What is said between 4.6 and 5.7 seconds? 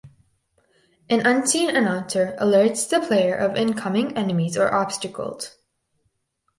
obstacles.